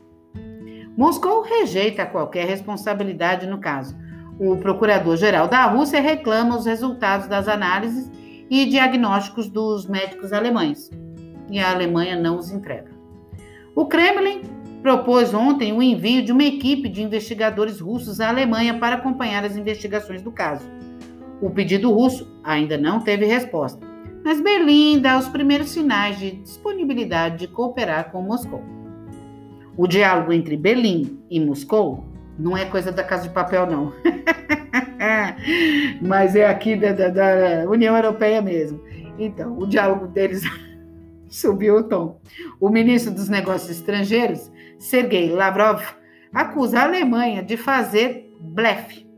Moscou 0.97 1.43
rejeita 1.43 2.07
qualquer 2.07 2.47
responsabilidade 2.47 3.49
no 3.49 3.59
caso. 3.59 3.97
O 4.38 4.57
procurador-geral 4.59 5.49
da 5.49 5.64
Rússia 5.67 6.00
reclama 6.00 6.57
os 6.57 6.64
resultados 6.64 7.26
das 7.26 7.49
análises 7.49 8.09
e 8.49 8.64
diagnósticos 8.64 9.49
dos 9.49 9.88
médicos 9.88 10.33
alemães, 10.33 10.88
e 11.50 11.59
a 11.59 11.73
Alemanha 11.73 12.14
não 12.17 12.37
os 12.37 12.52
entrega. 12.52 12.93
O 13.75 13.87
Kremlin 13.87 14.43
propôs 14.83 15.35
ontem 15.35 15.73
o 15.73 15.83
envio 15.83 16.25
de 16.25 16.33
uma 16.33 16.45
equipe 16.45 16.89
de 16.89 17.03
investigadores 17.03 17.81
russos 17.81 18.21
à 18.21 18.29
Alemanha 18.29 18.79
para 18.79 18.97
acompanhar 18.97 19.45
as 19.45 19.57
investigações 19.57 20.23
do 20.23 20.33
caso. 20.33 20.67
O 21.41 21.51
pedido 21.51 21.93
russo 21.93 22.31
ainda 22.43 22.77
não 22.77 23.01
teve 23.01 23.25
resposta, 23.25 23.81
mas 24.25 24.41
Berlim 24.41 25.01
dá 25.01 25.19
os 25.19 25.29
primeiros 25.29 25.71
sinais 25.71 26.19
de 26.19 26.33
disponibilidade 26.33 27.39
de 27.39 27.49
cooperar 27.49 28.11
com 28.11 28.23
Moscou. 28.23 28.63
O 29.77 29.87
diálogo 29.87 30.33
entre 30.33 30.57
Berlim 30.57 31.19
e 31.31 31.41
Moscou 31.41 32.05
não 32.39 32.57
é 32.57 32.65
coisa 32.65 32.93
da 32.93 33.03
Casa 33.03 33.29
de 33.29 33.35
Papel, 33.35 33.67
não. 33.67 33.93
mas 36.03 36.35
é 36.35 36.47
aqui 36.47 36.77
da, 36.77 36.93
da, 36.93 37.09
da 37.09 37.71
União 37.71 37.97
Europeia 37.97 38.43
mesmo. 38.43 38.81
Então, 39.19 39.59
o 39.59 39.67
diálogo 39.67 40.07
deles 40.07 40.43
subiu 41.29 41.77
o 41.77 41.83
tom. 41.83 42.21
O 42.59 42.69
ministro 42.69 43.13
dos 43.13 43.29
Negócios 43.29 43.71
Estrangeiros, 43.71 44.51
Sergei 44.81 45.31
Lavrov, 45.31 45.81
acusa 46.35 46.81
a 46.81 46.85
Alemanha 46.85 47.41
de 47.45 47.57
fazer 47.57 48.29
blefe 48.41 49.11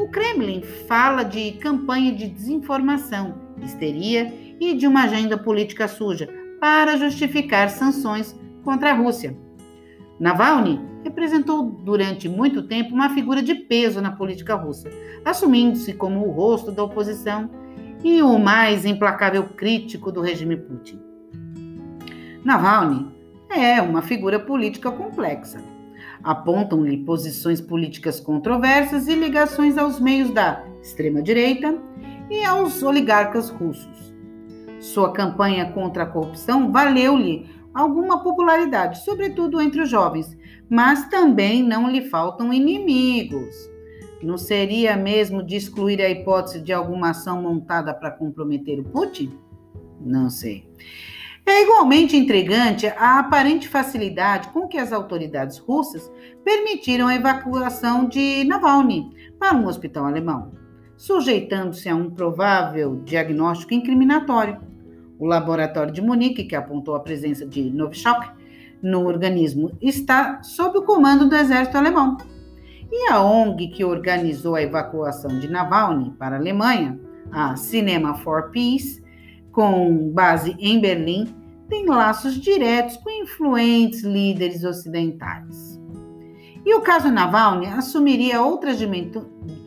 o 0.00 0.08
Kremlin 0.08 0.62
fala 0.88 1.22
de 1.22 1.52
campanha 1.52 2.12
de 2.14 2.26
desinformação, 2.26 3.34
histeria 3.62 4.32
e 4.58 4.74
de 4.74 4.86
uma 4.86 5.02
agenda 5.02 5.36
política 5.36 5.86
suja 5.86 6.26
para 6.58 6.96
justificar 6.96 7.68
sanções 7.68 8.34
contra 8.64 8.92
a 8.92 8.94
Rússia. 8.94 9.36
Navalny 10.18 10.80
representou 11.04 11.64
durante 11.64 12.30
muito 12.30 12.62
tempo 12.62 12.94
uma 12.94 13.10
figura 13.10 13.42
de 13.42 13.54
peso 13.54 14.00
na 14.00 14.12
política 14.12 14.54
russa, 14.54 14.88
assumindo-se 15.22 15.92
como 15.92 16.26
o 16.26 16.30
rosto 16.30 16.72
da 16.72 16.82
oposição 16.82 17.50
e 18.02 18.22
o 18.22 18.38
mais 18.38 18.86
implacável 18.86 19.44
crítico 19.50 20.10
do 20.10 20.22
regime 20.22 20.56
Putin. 20.56 20.98
Navalny 22.42 23.06
é 23.50 23.82
uma 23.82 24.02
figura 24.02 24.38
política 24.38 24.90
complexa 24.90 25.60
Apontam-lhe 26.22 26.98
posições 26.98 27.60
políticas 27.60 28.20
controversas 28.20 29.08
e 29.08 29.14
ligações 29.14 29.78
aos 29.78 29.98
meios 29.98 30.30
da 30.30 30.64
extrema-direita 30.82 31.78
e 32.28 32.44
aos 32.44 32.82
oligarcas 32.82 33.48
russos. 33.48 34.14
Sua 34.80 35.12
campanha 35.12 35.72
contra 35.72 36.02
a 36.02 36.06
corrupção 36.06 36.70
valeu-lhe 36.70 37.48
alguma 37.72 38.22
popularidade, 38.22 39.02
sobretudo 39.02 39.60
entre 39.60 39.80
os 39.80 39.88
jovens, 39.88 40.36
mas 40.68 41.08
também 41.08 41.62
não 41.62 41.90
lhe 41.90 42.02
faltam 42.02 42.52
inimigos. 42.52 43.70
Não 44.22 44.36
seria 44.36 44.96
mesmo 44.96 45.42
de 45.42 45.56
excluir 45.56 46.02
a 46.02 46.10
hipótese 46.10 46.60
de 46.60 46.72
alguma 46.72 47.10
ação 47.10 47.40
montada 47.40 47.94
para 47.94 48.10
comprometer 48.10 48.78
o 48.78 48.84
Putin? 48.84 49.32
Não 49.98 50.28
sei. 50.28 50.68
É 51.46 51.62
igualmente 51.62 52.16
intrigante 52.16 52.86
a 52.86 53.18
aparente 53.18 53.68
facilidade 53.68 54.48
com 54.48 54.68
que 54.68 54.78
as 54.78 54.92
autoridades 54.92 55.58
russas 55.58 56.10
permitiram 56.44 57.06
a 57.06 57.14
evacuação 57.14 58.06
de 58.06 58.44
Navalny 58.44 59.10
para 59.38 59.56
um 59.56 59.66
hospital 59.66 60.04
alemão, 60.04 60.52
sujeitando-se 60.96 61.88
a 61.88 61.96
um 61.96 62.10
provável 62.10 63.02
diagnóstico 63.04 63.74
incriminatório. 63.74 64.60
O 65.18 65.26
laboratório 65.26 65.92
de 65.92 66.00
Munique, 66.00 66.44
que 66.44 66.56
apontou 66.56 66.94
a 66.94 67.00
presença 67.00 67.46
de 67.46 67.70
Novichok 67.70 68.30
no 68.82 69.06
organismo, 69.06 69.76
está 69.80 70.42
sob 70.42 70.78
o 70.78 70.82
comando 70.82 71.28
do 71.28 71.36
exército 71.36 71.76
alemão. 71.76 72.16
E 72.92 73.10
a 73.10 73.22
ONG 73.22 73.68
que 73.68 73.84
organizou 73.84 74.54
a 74.56 74.62
evacuação 74.62 75.38
de 75.38 75.48
Navalny 75.48 76.10
para 76.18 76.36
a 76.36 76.38
Alemanha, 76.38 76.98
a 77.30 77.54
Cinema 77.54 78.14
for 78.14 78.50
Peace, 78.50 79.02
com 79.52 80.10
base 80.12 80.56
em 80.58 80.80
Berlim, 80.80 81.34
tem 81.68 81.86
laços 81.86 82.34
diretos 82.34 82.96
com 82.96 83.10
influentes 83.10 84.02
líderes 84.02 84.64
ocidentais. 84.64 85.80
E 86.64 86.74
o 86.74 86.80
caso 86.80 87.10
Navalny 87.10 87.66
assumiria 87.66 88.42
outras, 88.42 88.78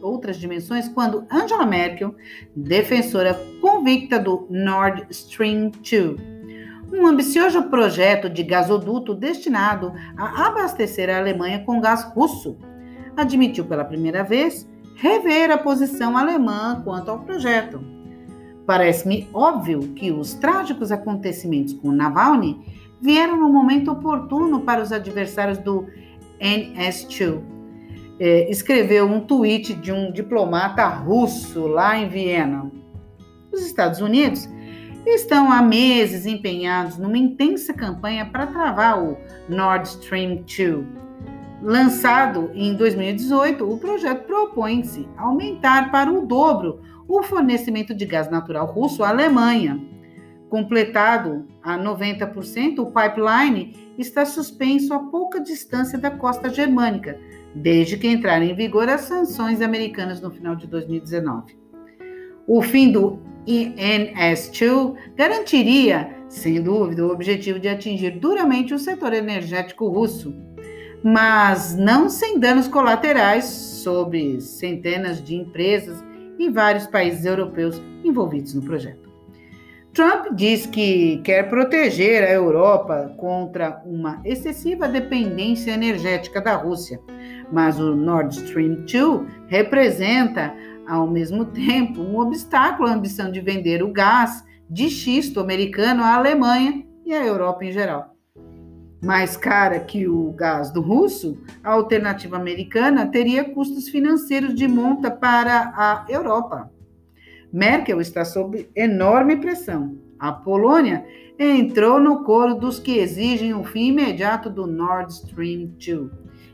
outras 0.01 0.37
dimensões 0.37 0.87
quando 0.87 1.25
Angela 1.31 1.65
Merkel, 1.65 2.13
defensora 2.55 3.33
convicta 3.59 4.19
do 4.19 4.45
Nord 4.49 5.07
Stream 5.09 5.71
2, 5.71 6.33
um 6.93 7.07
ambicioso 7.07 7.63
projeto 7.63 8.29
de 8.29 8.43
gasoduto 8.43 9.15
destinado 9.15 9.93
a 10.15 10.47
abastecer 10.47 11.09
a 11.09 11.17
Alemanha 11.17 11.63
com 11.65 11.81
gás 11.81 12.03
russo, 12.03 12.57
admitiu 13.17 13.65
pela 13.65 13.83
primeira 13.83 14.23
vez 14.23 14.69
rever 14.95 15.49
a 15.49 15.57
posição 15.57 16.15
alemã 16.15 16.81
quanto 16.83 17.09
ao 17.09 17.19
projeto. 17.19 17.92
Parece-me 18.65 19.27
óbvio 19.33 19.79
que 19.89 20.11
os 20.11 20.33
trágicos 20.33 20.91
acontecimentos 20.91 21.73
com 21.73 21.91
Navalny 21.91 22.59
vieram 23.01 23.37
no 23.37 23.49
momento 23.49 23.91
oportuno 23.91 24.61
para 24.61 24.81
os 24.81 24.91
adversários 24.91 25.57
do 25.57 25.85
NS2. 26.39 27.41
é, 28.19 28.49
escreveu 28.49 29.05
um 29.05 29.19
tweet 29.19 29.73
de 29.73 29.91
um 29.91 30.11
diplomata 30.11 30.87
russo 30.87 31.67
lá 31.67 31.97
em 31.97 32.07
Viena. 32.07 32.71
Os 33.51 33.65
Estados 33.65 33.99
Unidos 33.99 34.47
estão 35.05 35.51
há 35.51 35.61
meses 35.61 36.25
empenhados 36.25 36.97
numa 36.97 37.17
intensa 37.17 37.73
campanha 37.73 38.25
para 38.25 38.47
travar 38.47 39.03
o 39.03 39.17
Nord 39.49 39.87
Stream 39.89 40.37
2. 40.37 41.03
Lançado 41.61 42.51
em 42.53 42.75
2018, 42.75 43.69
o 43.69 43.77
projeto 43.77 44.25
propõe-se 44.25 45.07
aumentar 45.17 45.91
para 45.91 46.11
o 46.11 46.25
dobro 46.25 46.81
o 47.07 47.23
fornecimento 47.23 47.93
de 47.93 48.05
gás 48.05 48.29
natural 48.29 48.65
russo 48.65 49.03
à 49.03 49.09
Alemanha. 49.09 49.79
Completado 50.49 51.47
a 51.63 51.77
90%, 51.77 52.79
o 52.79 52.91
pipeline 52.91 53.93
está 53.97 54.25
suspenso 54.25 54.93
a 54.93 54.99
pouca 54.99 55.39
distância 55.39 55.97
da 55.97 56.11
costa 56.11 56.49
germânica, 56.49 57.19
desde 57.55 57.97
que 57.97 58.07
entraram 58.07 58.45
em 58.45 58.53
vigor 58.53 58.87
as 58.87 59.01
sanções 59.01 59.61
americanas 59.61 60.21
no 60.21 60.29
final 60.29 60.55
de 60.55 60.67
2019. 60.67 61.57
O 62.47 62.61
fim 62.61 62.91
do 62.91 63.19
INS2 63.47 64.95
garantiria, 65.15 66.15
sem 66.27 66.61
dúvida, 66.61 67.05
o 67.05 67.11
objetivo 67.11 67.59
de 67.59 67.67
atingir 67.67 68.11
duramente 68.19 68.73
o 68.73 68.79
setor 68.79 69.13
energético 69.13 69.87
russo, 69.87 70.35
mas 71.03 71.75
não 71.75 72.09
sem 72.09 72.39
danos 72.39 72.67
colaterais 72.67 73.45
sobre 73.45 74.39
centenas 74.39 75.21
de 75.21 75.35
empresas 75.35 76.03
e 76.37 76.49
vários 76.49 76.87
países 76.87 77.25
europeus 77.25 77.81
envolvidos 78.03 78.53
no 78.53 78.61
projeto. 78.61 79.11
Trump 79.93 80.33
diz 80.33 80.65
que 80.65 81.17
quer 81.23 81.49
proteger 81.49 82.23
a 82.23 82.31
Europa 82.31 83.13
contra 83.15 83.79
uma 83.85 84.19
excessiva 84.25 84.87
dependência 84.87 85.71
energética 85.71 86.41
da 86.41 86.55
Rússia, 86.55 86.99
mas 87.51 87.79
o 87.79 87.95
Nord 87.95 88.35
Stream 88.35 88.85
2 88.85 89.27
representa, 89.47 90.51
ao 90.87 91.05
mesmo 91.05 91.45
tempo, 91.45 92.01
um 92.01 92.17
obstáculo 92.17 92.89
à 92.89 92.93
ambição 92.93 93.31
de 93.31 93.39
vender 93.39 93.83
o 93.83 93.93
gás 93.93 94.43
de 94.67 94.89
xisto 94.89 95.39
americano 95.39 96.01
à 96.01 96.15
Alemanha 96.15 96.83
e 97.05 97.13
à 97.13 97.23
Europa 97.23 97.63
em 97.63 97.71
geral. 97.71 98.12
Mais 99.03 99.35
cara 99.35 99.81
que 99.81 100.07
o 100.07 100.31
gás 100.31 100.71
do 100.71 100.79
russo, 100.79 101.37
a 101.61 101.71
alternativa 101.71 102.37
americana 102.37 103.05
teria 103.05 103.43
custos 103.43 103.89
financeiros 103.89 104.55
de 104.55 104.65
monta 104.65 105.11
para 105.11 105.73
a 105.75 106.05
Europa. 106.07 106.71
Merkel 107.51 107.99
está 107.99 108.23
sob 108.23 108.69
enorme 108.73 109.35
pressão. 109.35 109.97
A 110.17 110.31
Polônia 110.31 111.05
entrou 111.37 111.99
no 111.99 112.23
coro 112.23 112.55
dos 112.55 112.79
que 112.79 112.97
exigem 112.97 113.53
o 113.53 113.65
fim 113.65 113.87
imediato 113.87 114.49
do 114.49 114.65
Nord 114.65 115.11
Stream 115.11 115.73
2. 115.77 116.09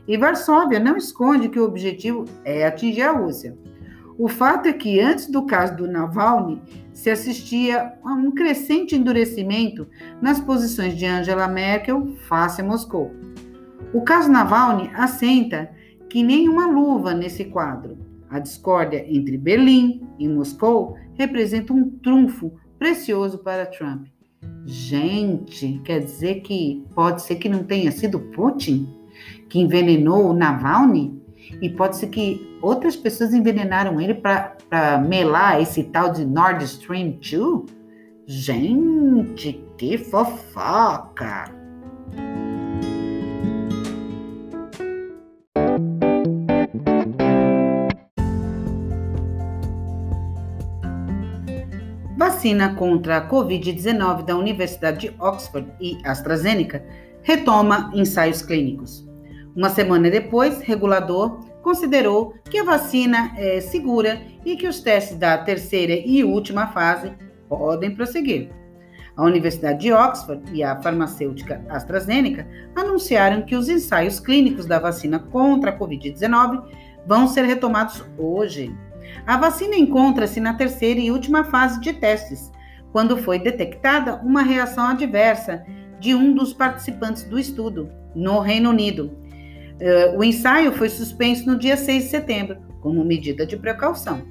E 0.08 0.16
Varsóvia 0.16 0.80
não 0.80 0.96
esconde 0.96 1.48
que 1.48 1.60
o 1.60 1.64
objetivo 1.64 2.24
é 2.44 2.66
atingir 2.66 3.02
a 3.02 3.12
Rússia. 3.12 3.56
O 4.20 4.28
fato 4.28 4.68
é 4.68 4.72
que 4.74 5.00
antes 5.00 5.28
do 5.28 5.46
caso 5.46 5.78
do 5.78 5.90
Navalny, 5.90 6.60
se 6.92 7.08
assistia 7.08 7.94
a 8.04 8.12
um 8.12 8.30
crescente 8.30 8.94
endurecimento 8.94 9.88
nas 10.20 10.38
posições 10.38 10.94
de 10.94 11.06
Angela 11.06 11.48
Merkel 11.48 12.06
face 12.28 12.60
a 12.60 12.64
Moscou. 12.64 13.10
O 13.94 14.02
caso 14.02 14.30
Navalny 14.30 14.90
assenta 14.92 15.70
que 16.10 16.22
nem 16.22 16.50
uma 16.50 16.66
luva 16.66 17.14
nesse 17.14 17.46
quadro. 17.46 17.96
A 18.28 18.38
discórdia 18.38 19.06
entre 19.08 19.38
Berlim 19.38 20.06
e 20.18 20.28
Moscou 20.28 20.98
representa 21.14 21.72
um 21.72 21.88
trunfo 21.88 22.52
precioso 22.78 23.38
para 23.38 23.64
Trump. 23.64 24.06
Gente, 24.66 25.80
quer 25.82 26.00
dizer 26.00 26.42
que 26.42 26.84
pode 26.94 27.22
ser 27.22 27.36
que 27.36 27.48
não 27.48 27.64
tenha 27.64 27.90
sido 27.90 28.20
Putin 28.20 28.86
que 29.48 29.58
envenenou 29.58 30.28
o 30.28 30.34
Navalny? 30.34 31.19
E 31.60 31.68
pode 31.68 31.96
ser 31.96 32.08
que 32.08 32.58
outras 32.62 32.96
pessoas 32.96 33.32
envenenaram 33.32 34.00
ele 34.00 34.14
para 34.14 34.56
melar 35.06 35.60
esse 35.60 35.84
tal 35.84 36.12
de 36.12 36.24
Nord 36.24 36.64
Stream 36.64 37.18
2? 37.20 37.80
Gente, 38.26 39.64
que 39.76 39.98
fofoca! 39.98 41.60
vacina 52.40 52.74
contra 52.74 53.18
a 53.18 53.28
Covid-19 53.28 54.24
da 54.24 54.34
Universidade 54.34 55.10
de 55.10 55.14
Oxford 55.20 55.70
e 55.78 55.98
AstraZeneca 56.06 56.82
retoma 57.22 57.90
ensaios 57.94 58.40
clínicos. 58.40 59.09
Uma 59.60 59.68
semana 59.68 60.08
depois, 60.08 60.62
regulador 60.62 61.38
considerou 61.60 62.32
que 62.48 62.56
a 62.56 62.64
vacina 62.64 63.30
é 63.36 63.60
segura 63.60 64.22
e 64.42 64.56
que 64.56 64.66
os 64.66 64.80
testes 64.80 65.18
da 65.18 65.36
terceira 65.36 65.92
e 65.92 66.24
última 66.24 66.68
fase 66.68 67.12
podem 67.46 67.94
prosseguir. 67.94 68.48
A 69.14 69.22
Universidade 69.22 69.80
de 69.80 69.92
Oxford 69.92 70.50
e 70.54 70.62
a 70.62 70.80
farmacêutica 70.80 71.62
AstraZeneca 71.68 72.48
anunciaram 72.74 73.42
que 73.42 73.54
os 73.54 73.68
ensaios 73.68 74.18
clínicos 74.18 74.64
da 74.64 74.78
vacina 74.78 75.18
contra 75.18 75.72
a 75.72 75.78
Covid-19 75.78 76.64
vão 77.06 77.28
ser 77.28 77.44
retomados 77.44 78.02
hoje. 78.16 78.74
A 79.26 79.36
vacina 79.36 79.76
encontra-se 79.76 80.40
na 80.40 80.54
terceira 80.54 81.00
e 81.00 81.10
última 81.10 81.44
fase 81.44 81.78
de 81.82 81.92
testes, 81.92 82.50
quando 82.92 83.18
foi 83.18 83.38
detectada 83.38 84.22
uma 84.24 84.40
reação 84.40 84.86
adversa 84.86 85.62
de 85.98 86.14
um 86.14 86.32
dos 86.32 86.54
participantes 86.54 87.24
do 87.24 87.38
estudo, 87.38 87.90
no 88.14 88.40
Reino 88.40 88.70
Unido. 88.70 89.19
Eh, 89.80 90.14
o 90.16 90.22
ensaio 90.22 90.72
foi 90.72 90.88
suspenso 90.88 91.46
no 91.46 91.58
dia 91.58 91.76
6 91.76 92.04
de 92.04 92.08
setembro, 92.10 92.58
como 92.80 93.04
medida 93.04 93.46
de 93.46 93.56
precaução. 93.56 94.22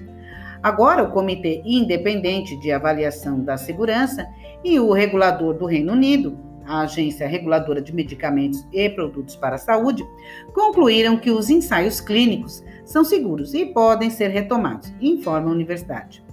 Agora, 0.62 1.03
o 1.03 1.12
Comitê 1.12 1.62
Independente 1.65 2.55
de 2.59 2.71
Avaliação 2.71 3.43
da 3.43 3.57
Segurança 3.57 4.27
e 4.63 4.79
o 4.79 4.91
regulador 4.91 5.53
do 5.55 5.65
Reino 5.65 5.93
Unido, 5.93 6.38
a 6.65 6.81
Agência 6.81 7.27
Reguladora 7.27 7.81
de 7.81 7.95
Medicamentos 7.95 8.63
e 8.71 8.89
Produtos 8.89 9.35
para 9.35 9.55
a 9.55 9.59
Saúde, 9.59 10.05
concluíram 10.53 11.17
que 11.17 11.31
os 11.31 11.49
ensaios 11.49 11.99
clínicos 11.99 12.63
são 12.85 13.03
seguros 13.03 13.53
e 13.53 13.65
podem 13.65 14.09
ser 14.09 14.27
retomados, 14.27 14.93
informa 15.01 15.49
a 15.49 15.53
universidade. 15.53 16.28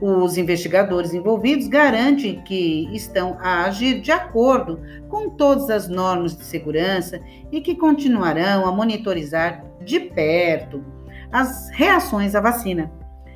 Os 0.00 0.36
investigadores 0.36 1.14
envolvidos 1.14 1.68
garantem 1.68 2.42
que 2.42 2.88
estão 2.92 3.38
a 3.40 3.64
agir 3.64 4.00
de 4.00 4.12
acordo 4.12 4.80
com 5.08 5.30
todas 5.30 5.70
as 5.70 5.88
normas 5.88 6.36
de 6.36 6.44
segurança 6.44 7.18
e 7.50 7.62
que 7.62 7.74
continuarão 7.74 8.66
a 8.66 8.72
monitorizar 8.72 9.64
de 9.82 10.00
perto 10.00 10.84
as 11.32 11.70
reações 11.70 12.34
à 12.34 12.40
vacina, 12.40 12.92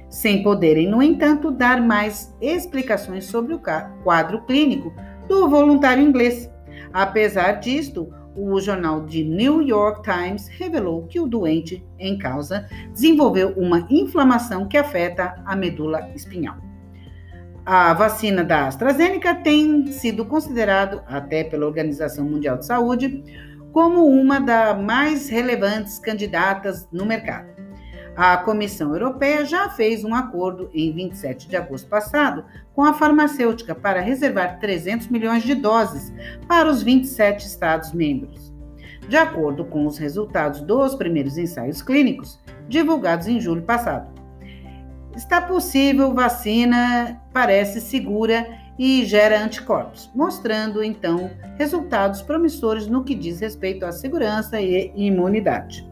sem 0.09 0.43
poderem, 0.43 0.87
no 0.87 1.03
entanto, 1.03 1.51
dar 1.51 1.81
mais 1.81 2.35
explicações 2.41 3.25
sobre 3.25 3.55
o 3.55 3.61
quadro 4.05 4.43
clínico 4.45 4.93
do 5.29 5.49
voluntário 5.49 6.03
inglês. 6.03 6.51
Apesar 6.93 7.53
disto, 7.53 8.13
o 8.35 8.61
jornal 8.61 9.05
de 9.05 9.25
New 9.25 9.63
York 9.63 10.03
Times 10.03 10.49
revelou 10.49 11.07
que 11.07 11.21
o 11.21 11.27
doente 11.27 11.85
em 11.99 12.19
causa 12.19 12.67
desenvolveu 12.93 13.51
uma 13.57 13.87
inflamação 13.91 14.67
que 14.67 14.77
afeta 14.77 15.43
a 15.45 15.57
medula 15.57 16.09
espinhal. 16.15 16.57
A 17.65 17.93
vacina 17.93 18.43
da 18.43 18.67
AstraZeneca 18.67 19.35
tem 19.35 19.87
sido 19.89 20.25
considerado, 20.25 21.03
até 21.07 21.45
pela 21.45 21.67
Organização 21.67 22.25
Mundial 22.25 22.59
de 22.59 22.67
Saúde, 22.67 23.23
como 23.73 24.07
uma 24.07 24.41
das 24.41 24.81
mais 24.81 25.29
relevantes 25.29 25.99
candidatas 25.99 26.89
no 26.91 27.05
mercado. 27.07 27.60
A 28.17 28.37
Comissão 28.39 28.93
Europeia 28.93 29.45
já 29.45 29.71
fez 29.71 30.05
um 30.05 30.15
acordo 30.15 30.69
em 30.75 30.93
27 30.93 31.49
de 31.49 31.57
agosto 31.57 31.89
passado 31.89 32.45
com 32.75 32.85
a 32.85 32.93
farmacêutica 32.93 33.75
para 33.75 34.01
reservar 34.01 34.59
300 34.59 35.09
milhões 35.09 35.43
de 35.43 35.55
doses 35.55 36.13
para 36.47 36.69
os 36.69 36.83
27 36.83 37.47
Estados-membros. 37.47 38.53
De 39.09 39.17
acordo 39.17 39.65
com 39.65 39.87
os 39.87 39.99
resultados 39.99 40.61
dos 40.61 40.95
primeiros 40.95 41.39
ensaios 41.39 41.83
clínicos, 41.83 42.39
divulgados 42.69 43.27
em 43.27 43.41
julho 43.41 43.63
passado, 43.63 44.09
está 45.17 45.41
possível, 45.41 46.15
vacina 46.15 47.21
parece 47.33 47.81
segura 47.81 48.47
e 48.79 49.05
gera 49.05 49.43
anticorpos, 49.43 50.11
mostrando 50.15 50.83
então 50.83 51.31
resultados 51.59 52.23
promissores 52.23 52.87
no 52.87 53.05
que 53.05 53.15
diz 53.15 53.41
respeito 53.41 53.85
à 53.85 53.93
segurança 53.93 54.61
e 54.61 54.93
imunidade. 54.95 55.90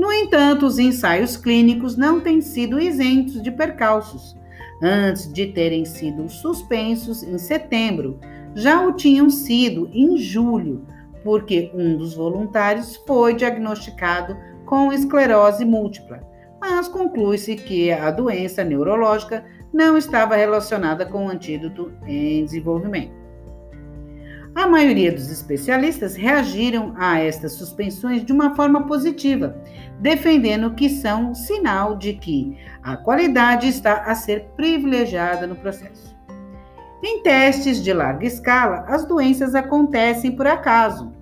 No 0.00 0.10
entanto, 0.10 0.64
os 0.64 0.78
ensaios 0.78 1.36
clínicos 1.36 1.94
não 1.94 2.22
têm 2.22 2.40
sido 2.40 2.80
isentos 2.80 3.42
de 3.42 3.50
percalços. 3.50 4.34
Antes 4.82 5.30
de 5.30 5.48
terem 5.48 5.84
sido 5.84 6.26
suspensos 6.26 7.22
em 7.22 7.36
setembro, 7.36 8.18
já 8.54 8.80
o 8.80 8.94
tinham 8.94 9.28
sido 9.28 9.90
em 9.92 10.16
julho, 10.16 10.86
porque 11.22 11.70
um 11.74 11.98
dos 11.98 12.14
voluntários 12.14 12.96
foi 13.06 13.34
diagnosticado 13.34 14.38
com 14.64 14.90
esclerose 14.90 15.66
múltipla, 15.66 16.26
mas 16.58 16.88
conclui-se 16.88 17.54
que 17.54 17.92
a 17.92 18.10
doença 18.10 18.64
neurológica 18.64 19.44
não 19.70 19.98
estava 19.98 20.34
relacionada 20.34 21.04
com 21.04 21.26
o 21.26 21.28
antídoto 21.28 21.92
em 22.06 22.42
desenvolvimento. 22.42 23.19
A 24.54 24.66
maioria 24.66 25.12
dos 25.12 25.30
especialistas 25.30 26.16
reagiram 26.16 26.92
a 26.96 27.20
estas 27.20 27.52
suspensões 27.52 28.24
de 28.24 28.32
uma 28.32 28.56
forma 28.56 28.84
positiva, 28.84 29.56
defendendo 30.00 30.74
que 30.74 30.88
são 30.88 31.34
sinal 31.34 31.96
de 31.96 32.14
que 32.14 32.58
a 32.82 32.96
qualidade 32.96 33.68
está 33.68 34.02
a 34.02 34.14
ser 34.14 34.48
privilegiada 34.56 35.46
no 35.46 35.54
processo. 35.54 36.16
Em 37.02 37.22
testes 37.22 37.82
de 37.82 37.92
larga 37.92 38.26
escala, 38.26 38.84
as 38.88 39.06
doenças 39.06 39.54
acontecem 39.54 40.32
por 40.32 40.46
acaso, 40.48 41.12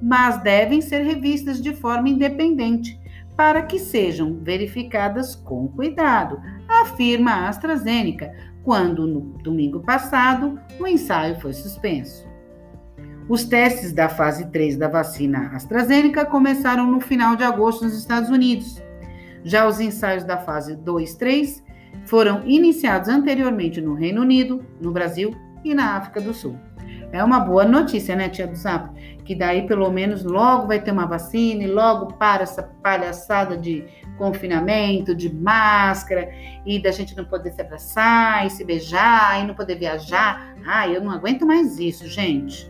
mas 0.00 0.42
devem 0.42 0.80
ser 0.80 1.02
revistas 1.02 1.60
de 1.60 1.74
forma 1.74 2.08
independente 2.08 2.98
para 3.36 3.62
que 3.62 3.78
sejam 3.78 4.38
verificadas 4.42 5.34
com 5.34 5.68
cuidado, 5.68 6.40
afirma 6.66 7.30
a 7.30 7.48
AstraZeneca, 7.48 8.32
quando 8.62 9.06
no 9.06 9.20
domingo 9.42 9.80
passado 9.80 10.58
o 10.78 10.86
ensaio 10.86 11.38
foi 11.40 11.52
suspenso. 11.52 12.29
Os 13.30 13.44
testes 13.44 13.92
da 13.92 14.08
fase 14.08 14.50
3 14.50 14.76
da 14.76 14.88
vacina 14.88 15.52
AstraZeneca 15.54 16.26
começaram 16.26 16.84
no 16.84 17.00
final 17.00 17.36
de 17.36 17.44
agosto 17.44 17.84
nos 17.84 17.96
Estados 17.96 18.28
Unidos. 18.28 18.82
Já 19.44 19.68
os 19.68 19.78
ensaios 19.78 20.24
da 20.24 20.36
fase 20.36 20.76
2-3 20.76 21.62
foram 22.06 22.42
iniciados 22.44 23.08
anteriormente 23.08 23.80
no 23.80 23.94
Reino 23.94 24.22
Unido, 24.22 24.66
no 24.80 24.90
Brasil 24.90 25.32
e 25.62 25.72
na 25.76 25.96
África 25.96 26.20
do 26.20 26.34
Sul. 26.34 26.58
É 27.12 27.22
uma 27.22 27.38
boa 27.38 27.64
notícia, 27.64 28.16
né, 28.16 28.28
tia 28.28 28.48
do 28.48 28.56
Zap? 28.56 28.92
Que 29.24 29.36
daí 29.36 29.64
pelo 29.64 29.88
menos 29.92 30.24
logo 30.24 30.66
vai 30.66 30.80
ter 30.80 30.90
uma 30.90 31.06
vacina 31.06 31.62
e 31.62 31.68
logo 31.68 32.14
para 32.14 32.42
essa 32.42 32.64
palhaçada 32.82 33.56
de 33.56 33.84
confinamento, 34.18 35.14
de 35.14 35.32
máscara 35.32 36.28
e 36.66 36.82
da 36.82 36.90
gente 36.90 37.16
não 37.16 37.24
poder 37.24 37.52
se 37.52 37.60
abraçar 37.60 38.44
e 38.44 38.50
se 38.50 38.64
beijar 38.64 39.40
e 39.40 39.46
não 39.46 39.54
poder 39.54 39.76
viajar. 39.76 40.52
Ah, 40.66 40.88
eu 40.88 41.00
não 41.00 41.12
aguento 41.12 41.46
mais 41.46 41.78
isso, 41.78 42.08
gente. 42.08 42.69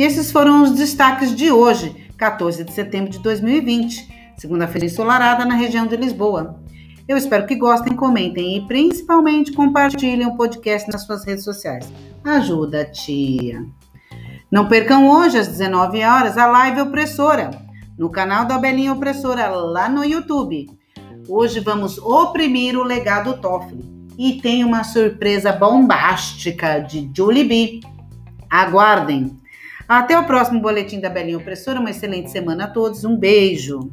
E 0.00 0.02
esses 0.02 0.32
foram 0.32 0.62
os 0.62 0.70
destaques 0.70 1.36
de 1.36 1.52
hoje, 1.52 1.94
14 2.16 2.64
de 2.64 2.72
setembro 2.72 3.10
de 3.10 3.18
2020, 3.18 4.32
segunda-feira 4.38 4.86
ensolarada 4.86 5.44
na 5.44 5.54
região 5.54 5.86
de 5.86 5.94
Lisboa. 5.94 6.58
Eu 7.06 7.18
espero 7.18 7.46
que 7.46 7.54
gostem, 7.54 7.94
comentem 7.94 8.56
e 8.56 8.66
principalmente 8.66 9.52
compartilhem 9.52 10.26
o 10.26 10.38
podcast 10.38 10.90
nas 10.90 11.04
suas 11.04 11.22
redes 11.26 11.44
sociais. 11.44 11.86
Ajuda, 12.24 12.86
tia. 12.86 13.62
Não 14.50 14.68
percam 14.68 15.06
hoje 15.06 15.36
às 15.36 15.48
19 15.48 16.02
horas 16.02 16.38
a 16.38 16.46
live 16.46 16.80
opressora 16.80 17.50
no 17.98 18.08
canal 18.08 18.46
da 18.46 18.56
Belinha 18.56 18.94
Opressora 18.94 19.48
lá 19.48 19.86
no 19.86 20.02
YouTube. 20.02 20.66
Hoje 21.28 21.60
vamos 21.60 21.98
oprimir 21.98 22.74
o 22.74 22.84
legado 22.84 23.38
Toffoli 23.38 23.84
e 24.16 24.40
tem 24.40 24.64
uma 24.64 24.82
surpresa 24.82 25.52
bombástica 25.52 26.78
de 26.78 27.10
Julie 27.14 27.44
B. 27.44 27.80
Aguardem! 28.48 29.39
Até 29.90 30.16
o 30.16 30.24
próximo 30.24 30.60
boletim 30.60 31.00
da 31.00 31.10
Belinha 31.10 31.36
Opressora. 31.36 31.80
Uma 31.80 31.90
excelente 31.90 32.30
semana 32.30 32.62
a 32.62 32.68
todos. 32.68 33.04
Um 33.04 33.16
beijo. 33.16 33.90